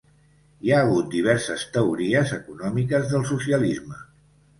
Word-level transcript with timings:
Hi 0.67 0.71
ha 0.71 0.77
hagut 0.85 1.11
diverses 1.15 1.65
teories 1.75 2.31
econòmiques 2.37 3.07
del 3.13 3.27
socialisme. 3.33 4.01